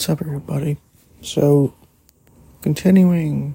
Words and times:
What's 0.00 0.08
up, 0.08 0.22
everybody? 0.22 0.78
So, 1.20 1.74
continuing 2.62 3.54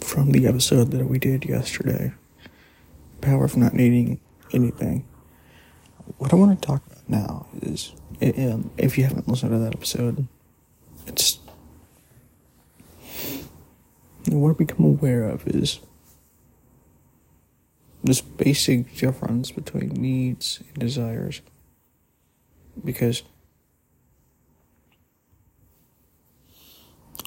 from 0.00 0.32
the 0.32 0.48
episode 0.48 0.90
that 0.90 1.06
we 1.06 1.20
did 1.20 1.44
yesterday, 1.44 2.14
Power 3.20 3.44
of 3.44 3.56
Not 3.56 3.74
Needing 3.74 4.18
Anything, 4.52 5.06
what 6.18 6.32
I 6.32 6.36
want 6.36 6.60
to 6.60 6.66
talk 6.66 6.84
about 6.84 7.08
now 7.08 7.46
is 7.62 7.92
um, 8.20 8.72
if 8.76 8.98
you 8.98 9.04
haven't 9.04 9.28
listened 9.28 9.52
to 9.52 9.58
that 9.58 9.72
episode, 9.72 10.26
it's 11.06 11.38
what 14.30 14.50
I 14.50 14.54
become 14.54 14.84
aware 14.84 15.22
of 15.28 15.46
is 15.46 15.78
this 18.02 18.20
basic 18.20 18.96
difference 18.96 19.52
between 19.52 19.90
needs 19.90 20.58
and 20.70 20.78
desires. 20.80 21.40
Because 22.84 23.22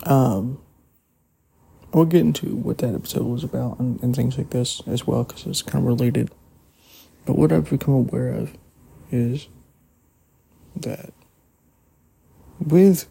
um, 0.03 0.59
we'll 1.93 2.05
get 2.05 2.21
into 2.21 2.55
what 2.55 2.79
that 2.79 2.93
episode 2.93 3.23
was 3.23 3.43
about 3.43 3.79
and, 3.79 4.01
and 4.03 4.15
things 4.15 4.37
like 4.37 4.49
this 4.49 4.81
as 4.87 5.07
well 5.07 5.23
because 5.23 5.45
it's 5.45 5.61
kind 5.61 5.83
of 5.83 5.87
related. 5.87 6.29
But 7.25 7.37
what 7.37 7.51
I've 7.51 7.69
become 7.69 7.93
aware 7.93 8.29
of 8.29 8.53
is 9.11 9.47
that 10.75 11.13
with 12.59 13.07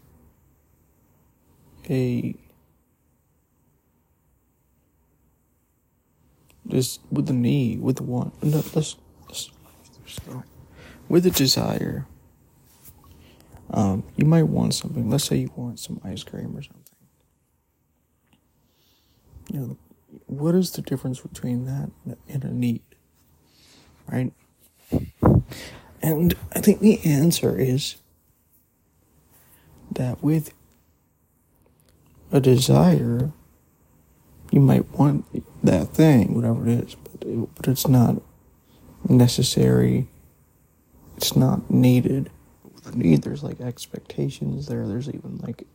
a 1.89 2.35
just 6.69 7.01
with 7.11 7.27
the 7.27 7.33
need, 7.33 7.81
with 7.81 7.97
the 7.97 8.03
want, 8.03 8.43
no, 8.43 8.63
let's, 8.75 8.97
let's 9.29 9.51
with 11.09 11.25
the 11.25 11.31
desire. 11.31 12.07
Um, 13.75 14.05
you 14.15 14.25
might 14.25 14.45
want 14.45 14.73
something. 14.73 15.11
Let's 15.11 15.25
say 15.25 15.37
you 15.37 15.51
want 15.57 15.81
some 15.81 16.01
ice 16.05 16.23
cream 16.23 16.57
or 16.57 16.63
something. 16.63 16.83
You 19.53 19.61
know, 19.61 19.79
what 20.27 20.55
is 20.55 20.71
the 20.71 20.81
difference 20.81 21.21
between 21.21 21.67
that 21.67 21.91
and 22.29 22.45
a 22.45 22.55
need? 22.55 22.83
Right? 24.07 24.33
And 26.01 26.35
I 26.55 26.61
think 26.61 26.81
the 26.81 27.05
answer 27.05 27.59
is 27.59 27.97
that 29.91 30.23
with 30.23 30.55
a 32.31 32.41
desire, 32.41 33.33
you 34.53 34.61
might 34.61 34.89
want 34.97 35.27
that 35.65 35.89
thing, 35.89 36.35
whatever 36.35 36.69
it 36.69 36.85
is, 36.85 36.95
but, 36.95 37.27
it, 37.27 37.49
but 37.57 37.67
it's 37.67 37.89
not 37.89 38.23
necessary. 39.09 40.07
It's 41.17 41.35
not 41.35 41.69
needed. 41.71 42.31
Need, 42.93 43.23
there's 43.23 43.43
like 43.43 43.61
expectations 43.61 44.67
there. 44.67 44.87
There's 44.87 45.09
even 45.09 45.39
like 45.39 45.67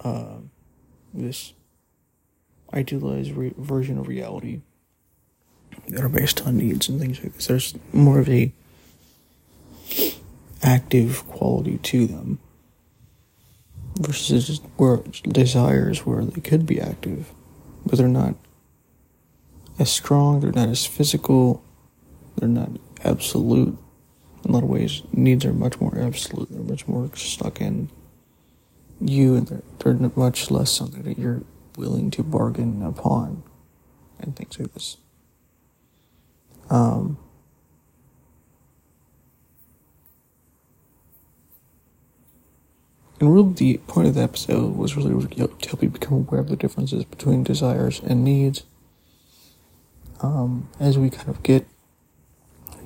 uh, 0.00 0.36
this 1.12 1.52
idealized 2.72 3.32
re- 3.32 3.54
version 3.56 3.98
of 3.98 4.08
reality 4.08 4.60
that 5.88 6.02
are 6.02 6.08
based 6.08 6.46
on 6.46 6.58
needs 6.58 6.88
and 6.88 7.00
things 7.00 7.22
like 7.22 7.34
this. 7.34 7.46
There's 7.46 7.74
more 7.92 8.18
of 8.18 8.28
a 8.28 8.52
active 10.62 11.26
quality 11.28 11.78
to 11.78 12.06
them 12.06 12.38
versus 14.00 14.60
where 14.76 14.98
desires 15.22 16.04
where 16.04 16.24
they 16.24 16.40
could 16.40 16.66
be 16.66 16.80
active, 16.80 17.32
but 17.84 17.98
they're 17.98 18.08
not 18.08 18.34
as 19.78 19.90
strong, 19.90 20.40
they're 20.40 20.52
not 20.52 20.68
as 20.68 20.86
physical, 20.86 21.62
they're 22.36 22.48
not 22.48 22.70
absolute. 23.04 23.78
In 24.46 24.52
a 24.52 24.54
lot 24.54 24.62
of 24.62 24.70
ways, 24.70 25.02
needs 25.12 25.44
are 25.44 25.52
much 25.52 25.80
more 25.80 25.98
absolute, 25.98 26.48
they're 26.52 26.62
much 26.62 26.86
more 26.86 27.10
stuck 27.16 27.60
in 27.60 27.90
you, 29.00 29.34
and 29.34 29.48
they're, 29.48 29.62
they're 29.80 30.10
much 30.14 30.52
less 30.52 30.70
something 30.70 31.02
that 31.02 31.18
you're 31.18 31.42
willing 31.76 32.12
to 32.12 32.22
bargain 32.22 32.80
upon, 32.80 33.42
and 34.20 34.36
things 34.36 34.56
like 34.60 34.72
this. 34.72 34.98
Um, 36.70 37.18
And 43.18 43.34
really, 43.34 43.52
the 43.54 43.78
point 43.86 44.08
of 44.08 44.14
the 44.14 44.20
episode 44.20 44.76
was 44.76 44.94
really 44.94 45.26
to 45.26 45.68
help 45.68 45.82
you 45.82 45.88
become 45.88 46.18
aware 46.18 46.38
of 46.38 46.50
the 46.50 46.56
differences 46.56 47.02
between 47.04 47.44
desires 47.44 47.98
and 48.00 48.22
needs. 48.22 48.64
Um, 50.20 50.68
as 50.78 50.98
we 50.98 51.08
kind 51.08 51.30
of 51.30 51.42
get 51.42 51.66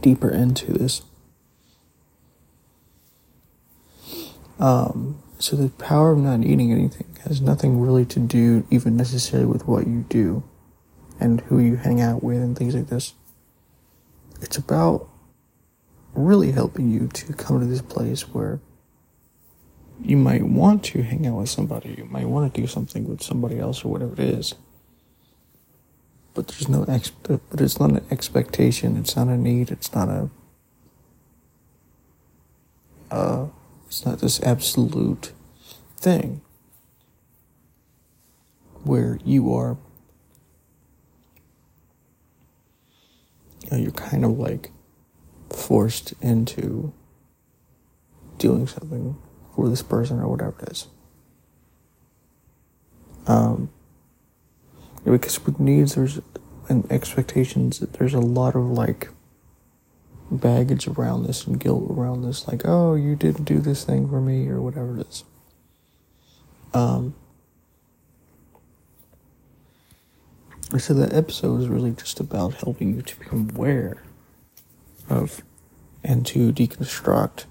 deeper 0.00 0.30
into 0.30 0.72
this. 0.72 1.02
Um, 4.60 5.22
so 5.38 5.56
the 5.56 5.70
power 5.70 6.12
of 6.12 6.18
not 6.18 6.40
needing 6.40 6.70
anything 6.70 7.16
has 7.24 7.40
nothing 7.40 7.80
really 7.80 8.04
to 8.04 8.20
do 8.20 8.66
even 8.70 8.96
necessarily 8.96 9.46
with 9.46 9.66
what 9.66 9.86
you 9.86 10.04
do 10.08 10.42
and 11.18 11.40
who 11.42 11.58
you 11.58 11.76
hang 11.76 12.00
out 12.00 12.22
with 12.22 12.36
and 12.36 12.56
things 12.56 12.74
like 12.74 12.88
this. 12.88 13.14
It's 14.42 14.58
about 14.58 15.08
really 16.12 16.52
helping 16.52 16.90
you 16.90 17.08
to 17.08 17.32
come 17.32 17.60
to 17.60 17.66
this 17.66 17.82
place 17.82 18.28
where 18.28 18.60
you 20.02 20.16
might 20.16 20.42
want 20.42 20.84
to 20.84 21.02
hang 21.02 21.26
out 21.26 21.36
with 21.36 21.48
somebody, 21.48 21.94
you 21.96 22.04
might 22.04 22.28
want 22.28 22.52
to 22.52 22.60
do 22.60 22.66
something 22.66 23.08
with 23.08 23.22
somebody 23.22 23.58
else 23.58 23.84
or 23.84 23.88
whatever 23.88 24.12
it 24.12 24.20
is. 24.20 24.54
But 26.34 26.48
there's 26.48 26.68
no 26.68 26.84
ex 26.84 27.10
but 27.10 27.60
it's 27.60 27.80
not 27.80 27.90
an 27.90 28.04
expectation, 28.10 28.96
it's 28.96 29.16
not 29.16 29.28
a 29.28 29.36
need, 29.36 29.70
it's 29.70 29.94
not 29.94 30.08
a 30.08 30.30
uh 33.10 33.46
it's 33.90 34.06
not 34.06 34.20
this 34.20 34.40
absolute 34.44 35.32
thing 35.96 36.42
where 38.84 39.18
you 39.24 39.52
are 39.52 39.76
you 43.64 43.70
know, 43.72 43.76
you're 43.78 43.90
kind 43.90 44.24
of 44.24 44.38
like 44.38 44.70
forced 45.52 46.14
into 46.20 46.92
doing 48.38 48.68
something 48.68 49.16
for 49.56 49.68
this 49.68 49.82
person 49.82 50.20
or 50.20 50.28
whatever 50.28 50.54
it 50.62 50.68
is. 50.68 50.86
Um, 53.26 53.70
because 55.04 55.44
with 55.44 55.58
needs, 55.58 55.96
there's 55.96 56.20
and 56.68 56.90
expectations, 56.92 57.80
there's 57.80 58.14
a 58.14 58.20
lot 58.20 58.54
of 58.54 58.66
like 58.66 59.08
baggage 60.30 60.86
around 60.86 61.24
this 61.24 61.46
and 61.46 61.58
guilt 61.58 61.90
around 61.90 62.22
this, 62.22 62.46
like, 62.46 62.62
oh, 62.64 62.94
you 62.94 63.16
didn't 63.16 63.44
do 63.44 63.58
this 63.58 63.84
thing 63.84 64.08
for 64.08 64.20
me 64.20 64.48
or 64.48 64.60
whatever 64.60 64.98
it 64.98 65.06
is. 65.06 65.24
Um, 66.72 67.14
so 70.78 70.94
that 70.94 71.12
episode 71.12 71.60
is 71.60 71.68
really 71.68 71.90
just 71.90 72.20
about 72.20 72.54
helping 72.54 72.94
you 72.94 73.02
to 73.02 73.18
become 73.18 73.50
aware 73.54 74.04
of 75.08 75.42
and 76.04 76.24
to 76.26 76.52
deconstruct 76.52 77.46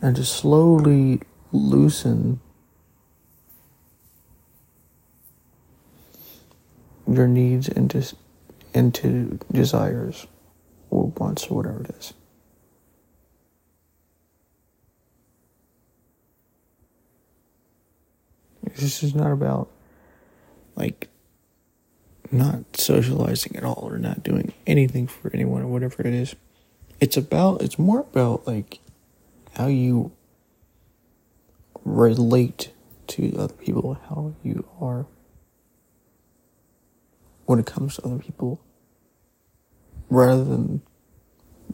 and 0.00 0.14
to 0.14 0.24
slowly 0.24 1.20
loosen 1.50 2.40
your 7.10 7.26
needs 7.26 7.68
into 7.68 8.14
into 8.74 9.40
desires 9.50 10.26
or 10.90 11.06
wants 11.16 11.46
or 11.46 11.56
whatever 11.56 11.82
it 11.82 11.90
is. 11.98 12.14
This 18.76 19.02
is 19.02 19.14
not 19.14 19.32
about 19.32 19.68
like 20.76 21.08
not 22.30 22.76
socializing 22.76 23.56
at 23.56 23.64
all 23.64 23.88
or 23.90 23.98
not 23.98 24.22
doing 24.22 24.52
anything 24.66 25.06
for 25.06 25.30
anyone 25.32 25.62
or 25.62 25.66
whatever 25.66 26.00
it 26.00 26.14
is. 26.14 26.36
It's 27.00 27.16
about 27.16 27.62
it's 27.62 27.78
more 27.78 28.00
about 28.00 28.46
like 28.46 28.80
how 29.54 29.66
you 29.66 30.12
relate 31.84 32.72
to 33.08 33.34
other 33.38 33.54
people, 33.54 33.94
how 34.08 34.34
you 34.42 34.68
are 34.80 35.06
when 37.46 37.58
it 37.58 37.66
comes 37.66 37.96
to 37.96 38.04
other 38.04 38.18
people, 38.18 38.60
rather 40.10 40.44
than 40.44 40.82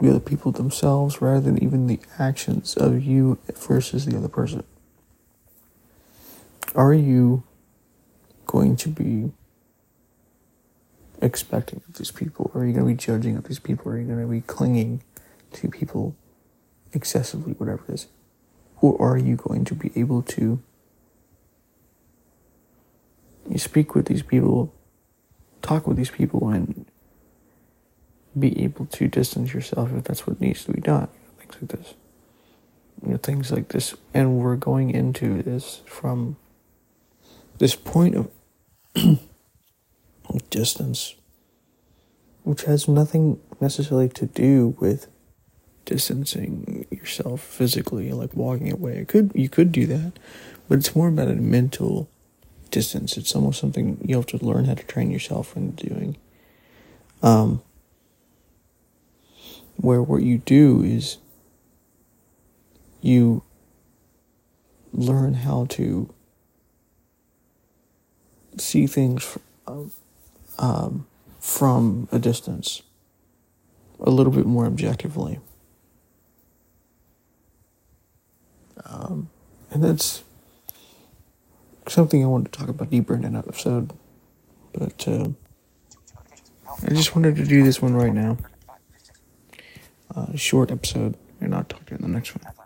the 0.01 0.11
other 0.11 0.21
people 0.21 0.51
themselves, 0.53 1.21
rather 1.23 1.41
than 1.41 1.63
even 1.63 1.87
the 1.87 2.01
actions 2.19 2.75
of 2.77 3.03
you 3.03 3.39
versus 3.55 4.07
the 4.07 4.17
other 4.17 4.29
person. 4.29 4.65
Are 6.75 6.93
you 6.93 7.45
going 8.47 8.77
to 8.77 8.89
be 8.89 9.33
expecting 11.23 11.81
of 11.89 11.95
these 11.95 12.11
people? 12.11 12.51
Are 12.55 12.65
you 12.65 12.73
going 12.73 12.85
to 12.85 12.93
be 12.93 12.97
judging 12.97 13.37
of 13.37 13.45
these 13.45 13.61
people? 13.61 13.93
Are 13.93 13.99
you 13.99 14.07
going 14.07 14.21
to 14.21 14.27
be 14.27 14.41
clinging 14.41 15.03
to 15.53 15.69
people 15.69 16.17
excessively, 16.93 17.53
whatever 17.53 17.85
it 17.89 17.95
is? 17.95 18.07
Or 18.81 19.01
are 19.01 19.17
you 19.17 19.37
going 19.37 19.65
to 19.67 19.75
be 19.75 19.93
able 19.95 20.23
to 20.23 20.61
speak 23.57 23.95
with 23.95 24.07
these 24.07 24.23
people, 24.23 24.75
talk 25.63 25.87
with 25.87 25.97
these 25.97 26.11
people, 26.11 26.49
and 26.49 26.84
be 28.39 28.63
able 28.63 28.87
to 28.87 29.09
distance 29.09 29.55
yourself 29.55 29.93
if 29.93 30.05
that's 30.05 30.27
what 30.27 30.41
needs 30.41 30.65
to 30.65 30.73
be 30.73 30.81
done? 30.81 31.09
Things 31.39 31.57
like 31.61 31.71
this. 31.71 31.95
you 33.05 33.13
know 33.13 33.17
things 33.19 33.53
like 33.53 33.69
this, 33.69 33.95
and 34.13 34.39
we're 34.39 34.57
going 34.57 34.91
into 34.91 35.43
this 35.43 35.83
from 35.87 36.37
this 37.59 37.75
point 37.77 38.15
of 38.15 38.31
distance, 40.51 41.15
which 42.43 42.63
has 42.63 42.89
nothing 42.89 43.41
necessarily 43.61 44.09
to 44.09 44.27
do 44.27 44.77
with 44.81 45.09
distancing 45.85 46.87
yourself 46.91 47.41
physically, 47.43 48.11
like 48.13 48.35
walking 48.35 48.73
away. 48.73 48.99
It 48.99 49.09
could 49.09 49.33
you 49.35 49.49
could 49.49 49.73
do 49.73 49.87
that, 49.87 50.13
but 50.69 50.79
it's 50.79 50.97
more 50.97 51.09
about 51.09 51.29
a 51.29 51.35
mental 51.35 52.09
distance. 52.71 53.17
It's 53.17 53.35
almost 53.35 53.61
something 53.61 53.99
you 54.05 54.17
have 54.17 54.27
to 54.27 54.45
learn 54.45 54.65
how 54.65 54.75
to 54.75 54.83
train 54.85 55.11
yourself 55.11 55.57
into 55.57 55.87
doing. 55.89 56.17
Um, 57.23 57.63
where 59.77 60.03
what 60.03 60.23
you 60.23 60.39
do 60.39 60.83
is 60.83 61.19
you 63.01 63.43
learn 64.93 65.35
how 65.35 65.67
to 65.67 66.13
see 68.57 68.87
things 68.87 69.37
um, 70.59 71.07
from 71.41 72.09
a 72.13 72.19
distance 72.19 72.83
a 74.01 74.11
little 74.11 74.33
bit 74.33 74.47
more 74.47 74.67
objectively. 74.67 75.41
Um, 78.85 79.31
and 79.71 79.83
that's 79.83 80.23
something 81.89 82.23
I 82.23 82.27
wanted 82.27 82.53
to 82.53 82.59
talk 82.59 82.69
about 82.69 82.91
deeper 82.91 83.15
in 83.15 83.25
an 83.25 83.37
episode. 83.37 83.93
But 84.73 85.07
uh, 85.07 85.29
I 86.83 86.91
just 86.91 87.15
wanted 87.15 87.37
to 87.37 87.45
do 87.45 87.63
this 87.63 87.81
one 87.81 87.95
right 87.95 88.13
now. 88.13 88.37
Short 90.37 90.71
episode, 90.71 91.17
and 91.41 91.55
I'll 91.55 91.65
talk 91.65 91.87
to 91.87 91.93
you 91.93 91.97
in 91.99 92.03
the 92.03 92.09
next 92.09 92.35
one. 92.35 92.64